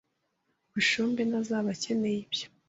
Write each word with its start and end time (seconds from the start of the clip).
Bushombe 0.73 1.21
ntazaba 1.25 1.69
akeneye 1.75 2.17
ibyo. 2.25 2.45